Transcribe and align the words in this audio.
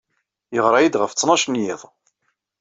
Yeɣra-iyi-d 0.55 0.95
ɣef 1.01 1.11
ttnac 1.13 1.43
n 1.47 1.59
yiḍ. 1.61 1.81